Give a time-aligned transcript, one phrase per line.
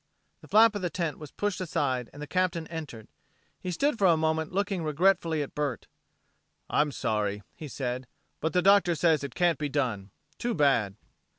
[0.41, 3.07] The flap of the tent was pushed aside and the Captain entered.
[3.59, 5.85] He stood for a moment looking regretfully at Bert.
[6.71, 8.07] "I'm sorry," he said,
[8.39, 10.09] "but the doctor says it can't be done.
[10.39, 10.95] Too bad!"